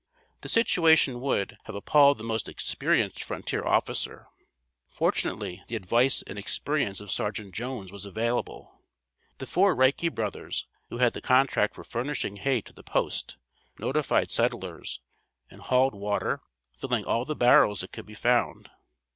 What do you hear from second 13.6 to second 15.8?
notified settlers, and